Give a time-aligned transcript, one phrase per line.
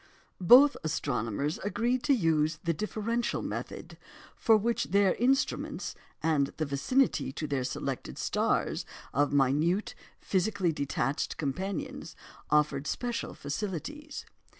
[0.41, 3.99] Both astronomers agreed to use the "differential" method,
[4.35, 5.93] for which their instruments
[6.23, 8.83] and the vicinity to their selected stars
[9.13, 12.15] of minute, physically detached companions
[12.49, 14.25] offered special facilities.